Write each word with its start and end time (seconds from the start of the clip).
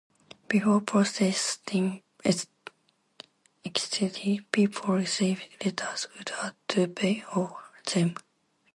Before 0.47 0.81
postage 0.81 1.35
stamps 1.35 2.01
existed, 3.63 4.47
people 4.51 4.95
receiving 4.95 5.49
letters 5.63 6.07
would 6.17 6.29
have 6.29 6.55
to 6.69 6.87
pay 6.87 7.19
for 7.31 7.59
them. 7.93 8.15